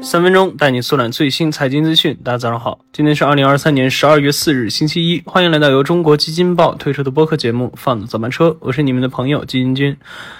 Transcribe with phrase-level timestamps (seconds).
[0.00, 2.18] 三分钟带你速览最新财经资讯。
[2.24, 5.22] 大家早上好，今天是二零二三年十二月四日，星期一。
[5.26, 9.94] 欢迎来到由中国基金报推出的播客节目《放早班车》，我是你们的朋友基金君。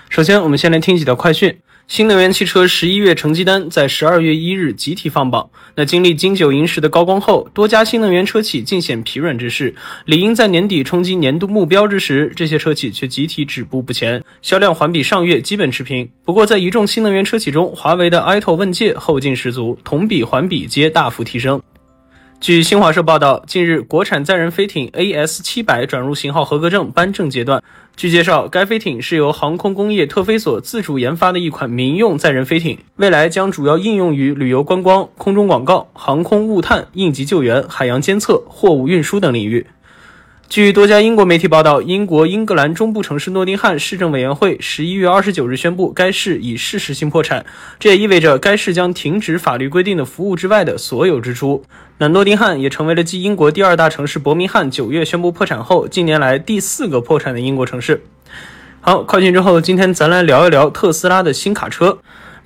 [0.09, 1.55] 首先，我们先来听几条快讯。
[1.89, 5.48] 新能源汽车十一月成绩单在十二月一日集体放榜。
[5.75, 9.75] 那经历金九银十的高光后，多家新能源车企尽显疲软之势，
[10.05, 16.06] 理应在年底冲击年度目标之时，这些车企却集体止步不前，销量环比上月基本持平。
[16.27, 21.59] 不过，在一众新能源车企中，华为的 i t o 问界后劲十足，同比环比皆大幅提升。
[22.41, 27.60] 据新华社报道，近日，国产载人飞艇 AS 七百转入型号合格证颁证阶段。
[27.96, 39.66] 据介绍，该飞艇是由航空工业特飞所自主研发的一款民用载人飞艇，未来将主要应用于旅游观光、空中广告、航空物探、应急救援、海洋监测、货物运输等领域。
[40.48, 47.45] 据多家英国媒体报道，英国英格兰中部城市诺丁汉市政委员会十一月二十九日宣布，该市已事实性破产。
[47.79, 51.63] 这也意味着该市将停止法律规定的服务之外的所有支出。
[51.99, 58.02] 那诺丁汉也成为了继英国第二大城市伯明翰九月宣布破产后，近年来第四个破产的英国城市。
[58.80, 61.99] 好，快讯之后，今天咱来聊一聊特斯拉的新卡车。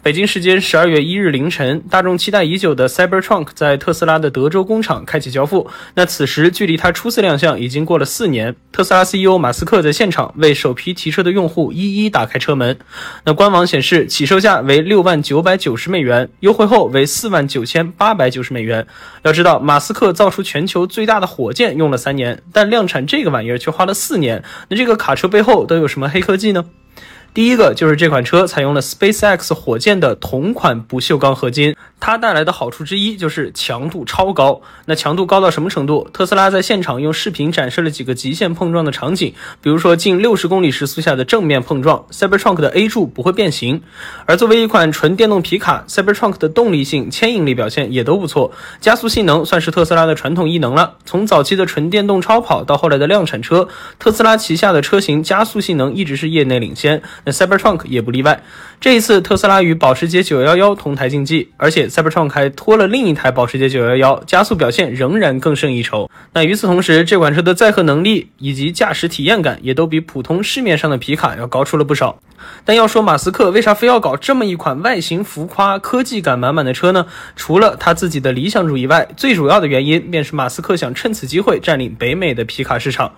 [0.03, 5.71] 北京时间十二月一日凌晨，大众期待已久的 Cybertruck 在特斯拉的德州工厂开启交付。
[5.95, 8.57] 那此时距离它初次亮相已经过了四年。
[8.73, 12.77] 特斯拉 CEO 马斯克在现场为首批提车的用户一一打开车门。
[13.25, 18.85] 那官网显示起售价为六万九百九十美元，优惠后为四万九千八百九十美元。
[19.23, 24.43] 要知道，马斯克造出全球最大的火箭用了三年，但量产这个玩意儿却花了四年。
[24.69, 26.65] 那这个卡车背后都有什么黑科技呢？
[27.35, 31.75] 第一个就是这款车采用了 SpaceX 火箭的同款不锈钢合金。
[31.99, 34.61] 它带来的好处之一就是强度超高。
[34.87, 36.09] 那强度高到什么程度？
[36.13, 43.83] 特斯拉在现场用视频展示了几个极限碰撞的场景，比如说近六十公里时速下的正面碰撞，Cybertruck 的 A 柱不会变形。
[44.27, 50.97] 而作为一款纯电动皮卡，Cybertruck 的动力性、牵引力表现也都不错，加速性能算是特斯拉的传统异能了。
[51.05, 53.69] 从早期的纯电动超跑到后来的量产车，
[54.01, 58.43] 特斯拉旗下的车型加速性能一直是业内领先，那 Cybertruck 也不例外。
[58.81, 66.11] 这一次，特斯拉与保时捷911同台竞技，而且 Cybertruck 还拖了另一台保时捷911，加速表现仍然更胜一筹。
[66.33, 72.19] 那与此同时，这款车的载荷能力以及驾驶体验感也都比普通市面上的皮卡要高出了不少。
[72.65, 77.07] 但要说马斯克为啥非要搞这么一款外形浮夸、科技感满满的车呢？
[77.37, 83.13] 除了他自己的理想主义外，最主要的原因便是马斯克想趁此机会占领北美的皮卡市场。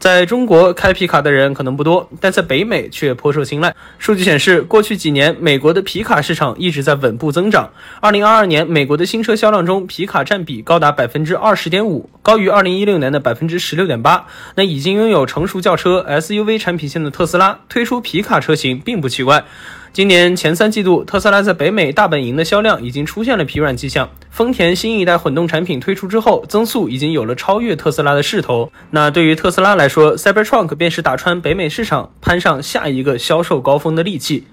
[0.00, 3.76] 在中国开皮卡的人可能不多，但在北美却颇受青睐。
[3.98, 7.70] 数据显示，过去几年美国的皮卡市场一直在稳步增长。
[8.00, 14.24] 二零二二年，美国的新车销量中，皮卡占比高达百分之二十点五，高于二零一六年的百分之十六点八。
[14.54, 19.44] 那已经拥有成熟轿车 SUV 产品线的特斯拉推出皮卡车型，并不奇怪。
[19.92, 24.08] 今年前三季度，特斯拉在北美大本营的销量已经出现了疲软迹象。
[24.30, 28.70] 丰田新一代混动产品推出之后，增速已经有了超越特斯拉的势头。
[28.90, 34.44] 那对于特斯拉来说，Cybertruck 便是打穿北美市场、攀上下一个销售高峰的利器。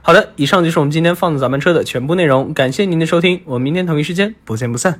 [0.00, 4.98] 好的，以上就是我们今天放的咱们车的全部内容，感谢您的收听，我们明天同一时间不见不散。